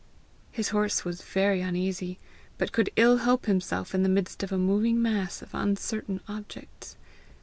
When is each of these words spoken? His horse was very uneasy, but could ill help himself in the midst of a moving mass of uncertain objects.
His 0.51 0.69
horse 0.69 1.05
was 1.05 1.21
very 1.21 1.61
uneasy, 1.61 2.17
but 2.57 2.71
could 2.71 2.89
ill 2.95 3.17
help 3.17 3.45
himself 3.45 3.93
in 3.93 4.01
the 4.01 4.09
midst 4.09 4.41
of 4.41 4.51
a 4.51 4.57
moving 4.57 4.99
mass 4.99 5.43
of 5.43 5.53
uncertain 5.53 6.21
objects. 6.27 6.97